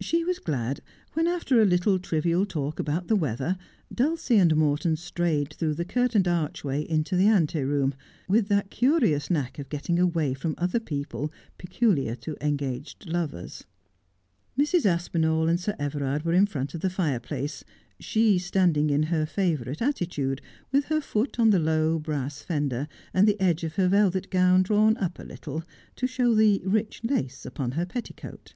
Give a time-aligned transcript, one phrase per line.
[0.00, 0.80] She was glad
[1.14, 3.58] when, after a little trivial talk about the weather,
[3.92, 7.92] Dulcie and Morton strayed through the curtained archway into the ante room,
[8.28, 13.64] with that curious knack of getting away from other people peculiar to engaged lovers.
[14.56, 14.86] Mrs.
[14.86, 17.64] Aspinall and Sir Everard were in front of the fireplace,
[17.98, 20.40] she standing in her favourite attitude,
[20.70, 24.62] with her foot on the low, brass fender, and the edge of her velvet gown
[24.62, 25.64] drawn up a littb',
[25.96, 28.54] to show the rich lace upon her petticoat.